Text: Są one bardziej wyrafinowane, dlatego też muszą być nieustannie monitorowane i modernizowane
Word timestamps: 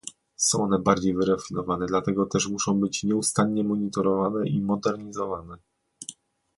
Są 0.37 0.63
one 0.63 0.79
bardziej 0.79 1.13
wyrafinowane, 1.13 1.85
dlatego 1.85 2.25
też 2.25 2.47
muszą 2.47 2.79
być 2.79 3.03
nieustannie 3.03 3.63
monitorowane 3.63 4.47
i 4.49 4.61
modernizowane 4.61 5.57